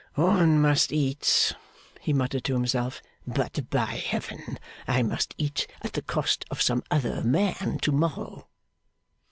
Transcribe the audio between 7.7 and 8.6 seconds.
to morrow!